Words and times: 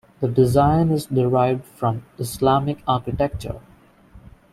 The 0.19 0.27
design 0.27 0.89
is 0.89 1.05
derived 1.05 1.63
from 1.63 2.05
Islamic 2.17 2.79
architecture. 2.87 3.61